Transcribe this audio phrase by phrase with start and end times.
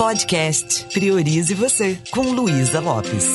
[0.00, 3.26] Podcast Priorize Você, com Luísa Lopes.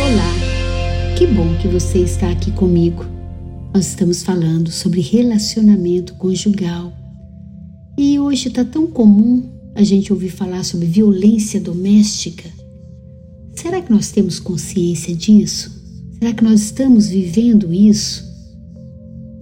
[0.00, 3.04] Olá, que bom que você está aqui comigo.
[3.74, 6.90] Nós estamos falando sobre relacionamento conjugal.
[7.98, 12.48] E hoje está tão comum a gente ouvir falar sobre violência doméstica.
[13.54, 15.70] Será que nós temos consciência disso?
[16.18, 18.24] Será que nós estamos vivendo isso?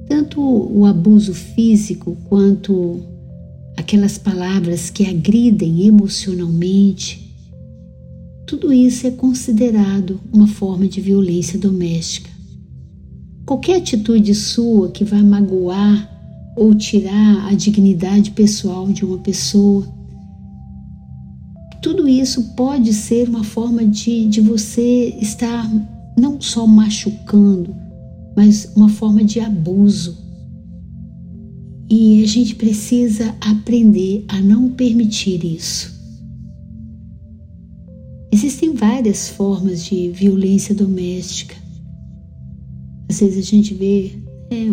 [0.08, 3.16] Tanto o abuso físico quanto
[3.88, 7.34] aquelas palavras que agridem emocionalmente,
[8.46, 12.28] tudo isso é considerado uma forma de violência doméstica.
[13.46, 16.06] Qualquer atitude sua que vá magoar
[16.54, 19.88] ou tirar a dignidade pessoal de uma pessoa,
[21.80, 25.66] tudo isso pode ser uma forma de, de você estar
[26.14, 27.74] não só machucando,
[28.36, 30.27] mas uma forma de abuso
[31.90, 35.96] e a gente precisa aprender a não permitir isso.
[38.30, 41.56] Existem várias formas de violência doméstica.
[43.08, 44.12] Às vezes a gente vê
[44.50, 44.70] é,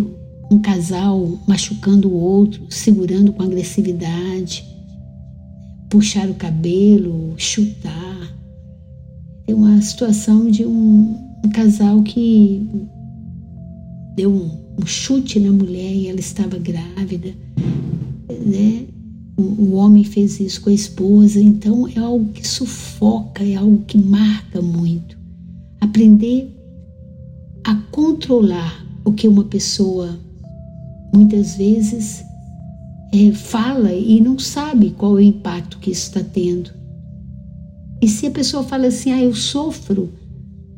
[0.51, 4.65] um casal machucando o outro, segurando com agressividade,
[5.89, 8.35] puxar o cabelo, chutar.
[9.45, 12.67] Tem uma situação de um, um casal que
[14.15, 17.33] deu um um chute na mulher e ela estava grávida,
[18.45, 18.85] né?
[19.37, 23.97] O homem fez isso com a esposa, então é algo que sufoca, é algo que
[23.97, 25.17] marca muito.
[25.81, 26.55] Aprender
[27.65, 30.17] a controlar o que uma pessoa
[31.13, 32.23] muitas vezes
[33.13, 36.71] é, fala e não sabe qual é o impacto que isso está tendo.
[38.01, 40.13] E se a pessoa fala assim, ah, eu sofro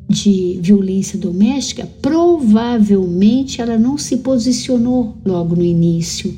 [0.10, 6.34] de violência doméstica, provavelmente ela não se posicionou logo no início.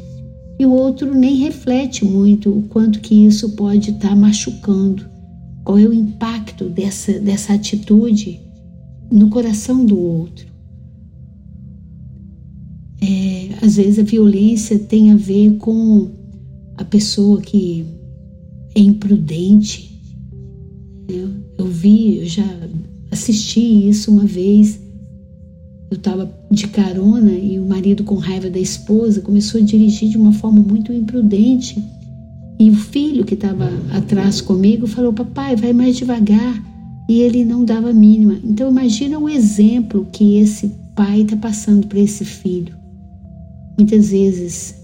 [0.60, 5.06] E o outro nem reflete muito o quanto que isso pode estar tá machucando.
[5.64, 8.42] Qual é o impacto dessa, dessa atitude
[9.12, 10.48] no coração do outro?
[13.02, 16.10] É, às vezes a violência tem a ver com
[16.76, 17.86] a pessoa que
[18.76, 20.02] é imprudente.
[21.08, 22.44] Eu, eu vi, eu já
[23.12, 24.80] assisti isso uma vez.
[25.90, 30.18] Eu estava de carona e o marido, com raiva da esposa, começou a dirigir de
[30.18, 31.84] uma forma muito imprudente.
[32.60, 36.68] E o filho que estava atrás comigo falou: Papai, vai mais devagar.
[37.10, 38.40] E ele não dava mínima.
[38.44, 42.78] Então, imagina o exemplo que esse pai está passando para esse filho.
[43.76, 44.76] Muitas vezes,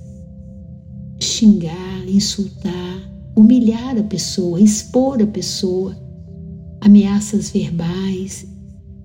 [1.19, 5.95] xingar, insultar, humilhar a pessoa, expor a pessoa
[6.85, 8.45] ameaças verbais.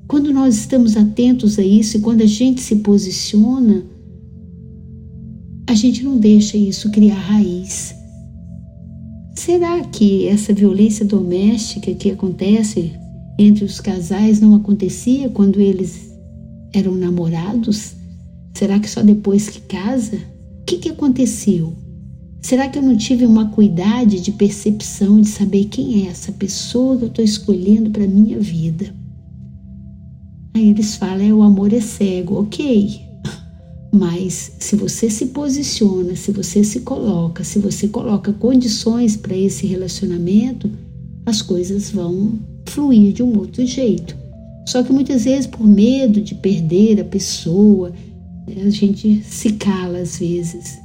[0.07, 3.83] Quando nós estamos atentos a isso e quando a gente se posiciona,
[5.67, 7.95] a gente não deixa isso criar raiz.
[9.35, 12.93] Será que essa violência doméstica que acontece
[13.39, 16.11] entre os casais não acontecia quando eles
[16.75, 17.95] eram namorados?
[18.53, 20.17] Será que só depois que casa?
[20.61, 21.73] O que, que aconteceu?
[22.43, 26.97] Será que eu não tive uma cuidade de percepção de saber quem é essa pessoa
[26.97, 28.95] que eu estou escolhendo para minha vida?
[30.55, 33.01] Aí eles falam, é, o amor é cego, ok.
[33.93, 39.67] Mas se você se posiciona, se você se coloca, se você coloca condições para esse
[39.67, 40.71] relacionamento,
[41.27, 44.17] as coisas vão fluir de um outro jeito.
[44.67, 47.93] Só que muitas vezes, por medo de perder a pessoa,
[48.49, 50.79] a gente se cala às vezes.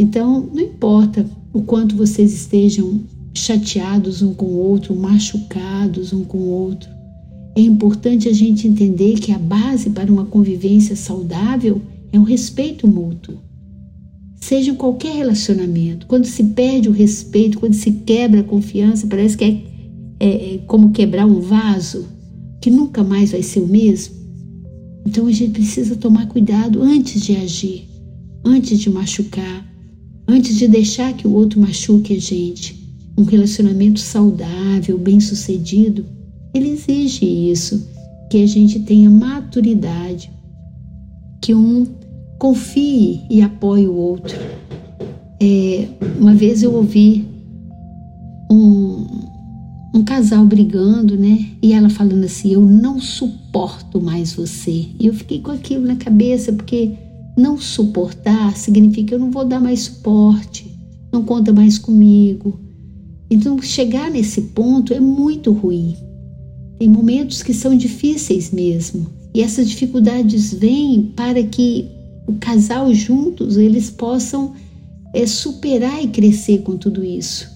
[0.00, 3.02] Então, não importa o quanto vocês estejam
[3.34, 6.88] chateados um com o outro, machucados um com o outro,
[7.54, 12.88] é importante a gente entender que a base para uma convivência saudável é o respeito
[12.88, 13.36] mútuo.
[14.40, 19.36] Seja em qualquer relacionamento, quando se perde o respeito, quando se quebra a confiança, parece
[19.36, 19.62] que é,
[20.18, 22.06] é, é como quebrar um vaso
[22.58, 24.14] que nunca mais vai ser o mesmo.
[25.06, 27.86] Então a gente precisa tomar cuidado antes de agir,
[28.42, 29.69] antes de machucar,
[30.30, 32.78] antes de deixar que o outro machuque a gente.
[33.18, 36.06] Um relacionamento saudável, bem-sucedido,
[36.54, 37.86] ele exige isso,
[38.30, 40.30] que a gente tenha maturidade,
[41.42, 41.86] que um
[42.38, 44.36] confie e apoie o outro.
[45.42, 45.88] É,
[46.18, 47.26] uma vez eu ouvi
[48.50, 49.06] um,
[49.94, 51.46] um casal brigando, né?
[51.62, 54.86] E ela falando assim: Eu não suporto mais você.
[54.98, 56.92] E eu fiquei com aquilo na cabeça, porque
[57.36, 60.70] não suportar significa eu não vou dar mais suporte,
[61.12, 62.60] não conta mais comigo.
[63.30, 65.96] Então, chegar nesse ponto é muito ruim.
[66.78, 71.88] Tem momentos que são difíceis mesmo, e essas dificuldades vêm para que
[72.26, 74.54] o casal juntos eles possam
[75.14, 77.48] é, superar e crescer com tudo isso.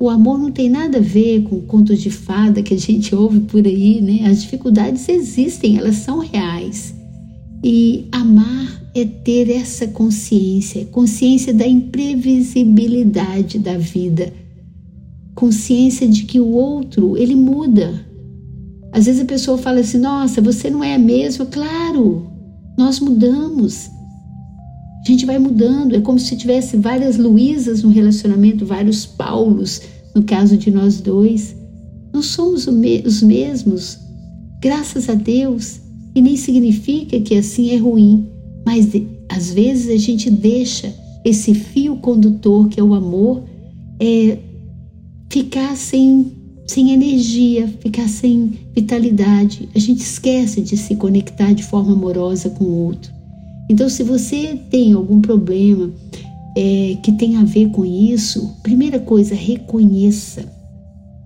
[0.00, 3.40] O amor não tem nada a ver com contos de fada que a gente ouve
[3.40, 4.28] por aí, né?
[4.28, 6.94] As dificuldades existem, elas são reais.
[7.62, 14.32] E amar é ter essa consciência, consciência da imprevisibilidade da vida,
[15.34, 18.06] consciência de que o outro, ele muda.
[18.92, 21.46] Às vezes a pessoa fala assim: "Nossa, você não é a mesma".
[21.46, 22.30] Claro,
[22.76, 23.90] nós mudamos.
[25.02, 29.80] A gente vai mudando, é como se tivesse várias Luísas no relacionamento, vários Paulos,
[30.14, 31.56] no caso de nós dois.
[32.12, 33.98] Não somos os mesmos,
[34.60, 35.80] graças a Deus,
[36.14, 38.28] e nem significa que assim é ruim,
[38.72, 38.88] mas
[39.28, 43.44] às vezes a gente deixa esse fio condutor que é o amor
[44.00, 44.38] é,
[45.28, 46.32] ficar sem,
[46.66, 49.68] sem energia, ficar sem vitalidade.
[49.74, 53.12] A gente esquece de se conectar de forma amorosa com o outro.
[53.68, 55.92] Então, se você tem algum problema
[56.56, 60.50] é, que tem a ver com isso, primeira coisa, reconheça.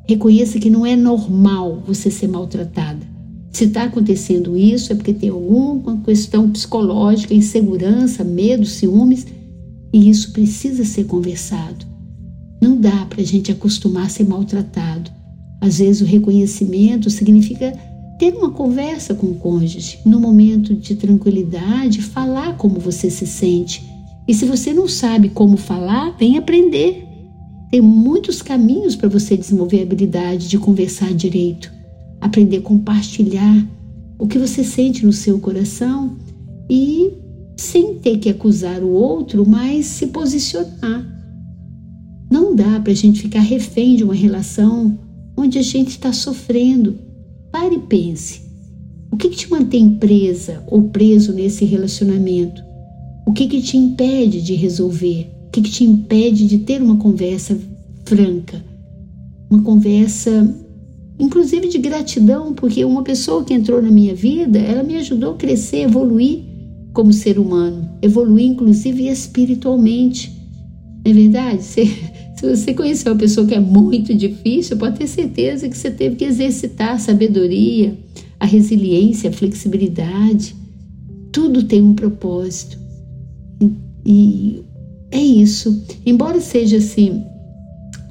[0.09, 3.16] Reconheça que não é normal você ser maltratada.
[3.57, 9.27] Se está acontecendo isso, é porque tem alguma questão psicológica, insegurança, medo, ciúmes,
[9.91, 11.87] e isso precisa ser conversado.
[12.61, 15.11] Não dá para a gente acostumar a ser maltratado.
[15.59, 17.73] Às vezes, o reconhecimento significa
[18.19, 23.83] ter uma conversa com o cônjuge, no momento de tranquilidade, falar como você se sente.
[24.29, 27.09] E se você não sabe como falar, vem aprender.
[27.71, 31.73] Tem muitos caminhos para você desenvolver a habilidade de conversar direito,
[32.27, 33.67] aprender a compartilhar
[34.19, 36.17] o que você sente no seu coração
[36.69, 37.13] e
[37.57, 41.05] sem ter que acusar o outro, mas se posicionar.
[42.31, 44.99] Não dá para a gente ficar refém de uma relação
[45.37, 47.07] onde a gente está sofrendo
[47.57, 48.43] Pare e pense.
[49.11, 52.63] O que, que te mantém presa ou preso nesse relacionamento?
[53.27, 55.27] O que, que te impede de resolver?
[55.47, 57.59] O que, que te impede de ter uma conversa
[58.05, 58.63] franca?
[59.49, 60.55] Uma conversa,
[61.19, 65.37] inclusive de gratidão, porque uma pessoa que entrou na minha vida, ela me ajudou a
[65.37, 66.45] crescer, evoluir
[66.93, 70.33] como ser humano, evoluir inclusive espiritualmente.
[71.05, 71.63] Não é verdade?
[72.37, 76.17] Se você conhecer uma pessoa que é muito difícil, pode ter certeza que você teve
[76.17, 77.97] que exercitar a sabedoria,
[78.39, 80.55] a resiliência, a flexibilidade.
[81.33, 82.79] Tudo tem um propósito.
[84.05, 84.63] E
[85.11, 85.83] é isso.
[86.05, 87.25] Embora seja assim,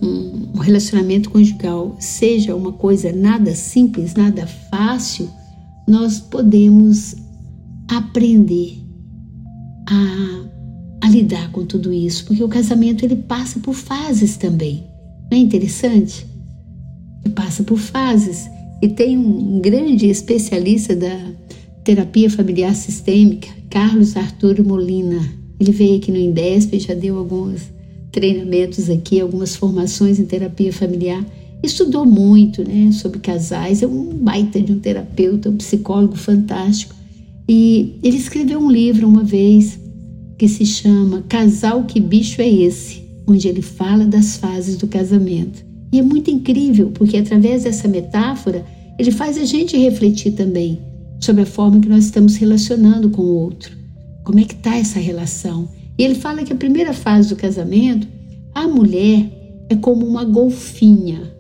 [0.06, 5.30] um relacionamento conjugal seja uma coisa nada simples, nada fácil,
[5.88, 7.16] nós podemos
[7.88, 8.78] aprender
[9.88, 10.46] a
[11.06, 14.84] a lidar com tudo isso, porque o casamento ele passa por fases também.
[15.30, 16.26] Não é interessante?
[17.24, 18.50] Ele passa por fases.
[18.82, 21.16] E tem um grande especialista da
[21.84, 25.22] terapia familiar sistêmica, Carlos Arturo Molina.
[25.60, 27.62] Ele veio aqui no Indesp e já deu alguns
[28.16, 31.24] treinamentos aqui, algumas formações em terapia familiar.
[31.62, 36.96] Estudou muito né, sobre casais, é um baita de um terapeuta, um psicólogo fantástico.
[37.48, 39.78] E ele escreveu um livro uma vez
[40.38, 43.04] que se chama Casal Que Bicho é Esse?
[43.28, 45.66] onde ele fala das fases do casamento.
[45.92, 48.66] E é muito incrível, porque através dessa metáfora,
[49.00, 50.80] ele faz a gente refletir também
[51.20, 53.76] sobre a forma que nós estamos relacionando com o outro.
[54.24, 55.68] Como é que está essa relação?
[55.98, 58.08] E ele fala que a primeira fase do casamento,
[58.54, 59.30] a mulher
[59.70, 61.34] é como uma golfinha.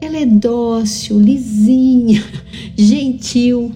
[0.00, 2.22] Ela é dócil, lisinha,
[2.76, 3.70] gentil.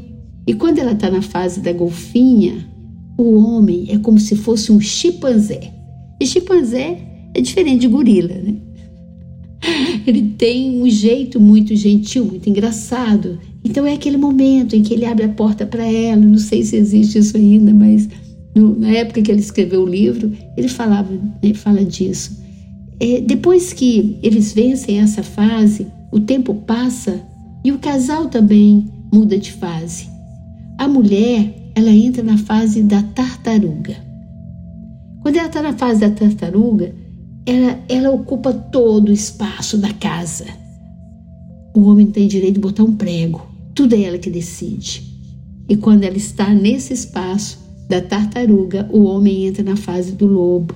[0.46, 2.68] E quando ela está na fase da golfinha,
[3.16, 5.72] o homem é como se fosse um chimpanzé.
[6.20, 6.98] E chimpanzé
[7.34, 8.56] é diferente de gorila, né?
[10.06, 13.38] Ele tem um jeito muito gentil, muito engraçado.
[13.64, 16.20] Então é aquele momento em que ele abre a porta para ela.
[16.20, 18.08] Não sei se existe isso ainda, mas
[18.56, 22.42] no, na época que ele escreveu o livro, ele falava, né, fala disso.
[22.98, 27.20] É, depois que eles vencem essa fase, o tempo passa
[27.62, 30.08] e o casal também muda de fase.
[30.78, 33.94] A mulher ela entra na fase da tartaruga.
[35.20, 36.94] Quando ela está na fase da tartaruga,
[37.44, 40.46] ela, ela ocupa todo o espaço da casa.
[41.74, 45.04] O homem tem direito de botar um prego, tudo é ela que decide.
[45.68, 50.74] E quando ela está nesse espaço da tartaruga, o homem entra na fase do lobo.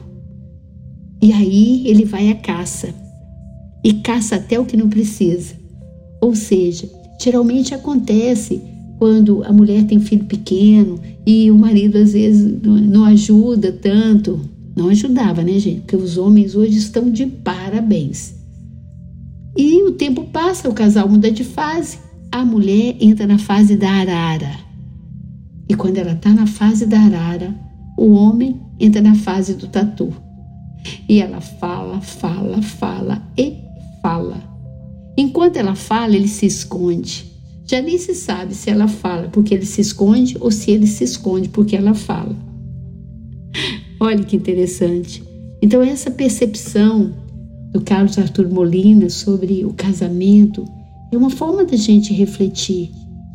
[1.23, 2.95] E aí ele vai à caça.
[3.85, 5.55] E caça até o que não precisa.
[6.21, 6.89] Ou seja,
[7.21, 8.63] geralmente acontece
[8.99, 14.41] quando a mulher tem filho pequeno e o marido às vezes não ajuda tanto.
[14.77, 15.81] Não ajudava, né, gente?
[15.81, 18.35] Porque os homens hoje estão de parabéns.
[19.57, 21.99] E o tempo passa, o casal muda de fase.
[22.31, 24.70] A mulher entra na fase da arara.
[25.71, 27.55] E quando ela está na fase da arara,
[27.97, 30.13] o homem entra na fase do tatu.
[31.09, 33.57] E ela fala, fala, fala e
[34.03, 34.43] fala.
[35.17, 37.31] Enquanto ela fala, ele se esconde.
[37.69, 41.05] Já nem se sabe se ela fala porque ele se esconde ou se ele se
[41.05, 42.35] esconde porque ela fala.
[44.01, 45.23] Olha que interessante.
[45.63, 47.15] Então, essa percepção
[47.71, 50.65] do Carlos Arthur Molina sobre o casamento
[51.13, 52.91] é uma forma da gente refletir.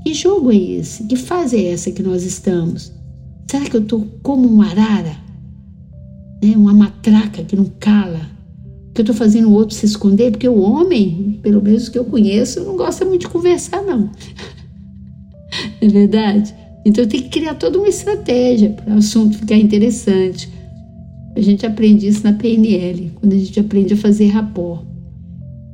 [0.05, 1.03] Que jogo é esse?
[1.05, 2.93] Que fase é essa que nós estamos?
[3.49, 5.17] Será que eu estou como uma arara?
[6.43, 6.55] Né?
[6.55, 8.21] Uma matraca que não cala?
[8.93, 10.29] Que eu estou fazendo o outro se esconder?
[10.29, 14.11] Porque o homem, pelo menos que eu conheço, não gosta muito de conversar, não.
[15.81, 16.53] é verdade?
[16.85, 20.53] Então eu tenho que criar toda uma estratégia para o assunto ficar interessante.
[21.35, 24.85] A gente aprende isso na PNL, quando a gente aprende a fazer rapport.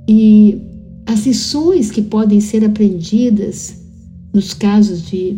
[0.07, 0.57] E
[1.05, 3.80] as lições que podem ser aprendidas
[4.33, 5.37] nos casos de,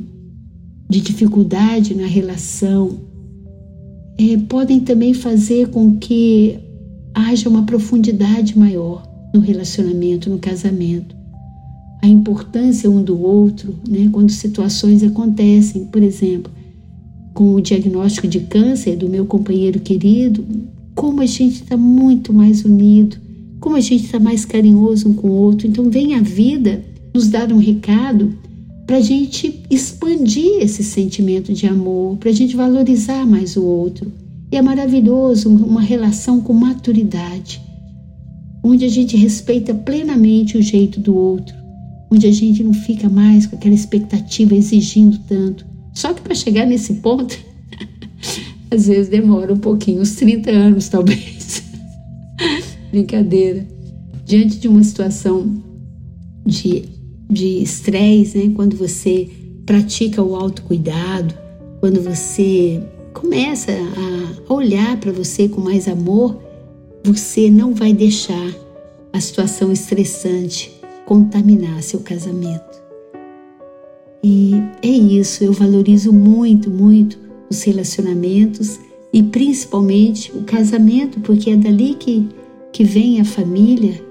[0.89, 2.99] de dificuldade na relação
[4.17, 6.59] é, podem também fazer com que
[7.13, 11.15] haja uma profundidade maior no relacionamento, no casamento.
[12.01, 16.51] A importância um do outro, né, quando situações acontecem, por exemplo,
[17.33, 20.45] com o diagnóstico de câncer do meu companheiro querido,
[20.93, 23.17] como a gente está muito mais unido,
[23.59, 25.65] como a gente está mais carinhoso um com o outro.
[25.65, 26.83] Então, vem a vida
[27.13, 28.37] nos dar um recado
[28.85, 34.11] para a gente expandir esse sentimento de amor, para a gente valorizar mais o outro.
[34.51, 37.61] E é maravilhoso uma relação com maturidade,
[38.63, 41.55] onde a gente respeita plenamente o jeito do outro,
[42.11, 46.65] onde a gente não fica mais com aquela expectativa exigindo tanto, só que para chegar
[46.65, 47.37] nesse ponto,
[48.69, 51.63] às vezes demora um pouquinho, uns 30 anos talvez.
[52.91, 53.65] Brincadeira.
[54.25, 55.61] Diante de uma situação
[56.45, 56.85] de
[57.29, 58.53] de estresse, né?
[58.55, 59.29] quando você
[59.65, 61.33] pratica o autocuidado,
[61.79, 62.81] quando você
[63.13, 66.41] começa a olhar para você com mais amor,
[67.03, 68.53] você não vai deixar
[69.11, 70.73] a situação estressante
[71.05, 72.81] contaminar seu casamento.
[74.23, 78.79] E é isso, eu valorizo muito, muito os relacionamentos
[79.11, 82.27] e principalmente o casamento, porque é dali que,
[82.71, 84.01] que vem a família,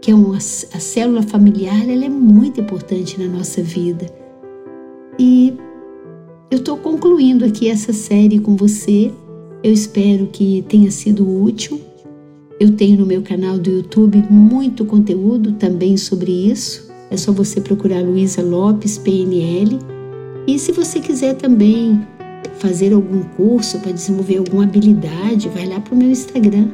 [0.00, 0.40] que é uma, a
[0.80, 4.06] célula familiar, ela é muito importante na nossa vida.
[5.18, 5.54] E
[6.50, 9.12] eu estou concluindo aqui essa série com você.
[9.62, 11.80] Eu espero que tenha sido útil.
[12.58, 16.90] Eu tenho no meu canal do YouTube muito conteúdo também sobre isso.
[17.10, 19.78] É só você procurar Luísa Lopes PNL.
[20.46, 22.00] E se você quiser também
[22.58, 26.68] fazer algum curso para desenvolver alguma habilidade, vai lá para o meu Instagram,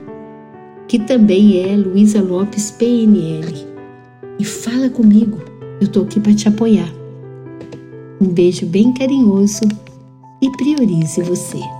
[0.88, 3.66] que também é Luísa Lopes PNL.
[4.38, 5.38] E fala comigo,
[5.80, 6.92] eu estou aqui para te apoiar.
[8.20, 9.64] Um beijo bem carinhoso
[10.40, 11.75] e priorize você.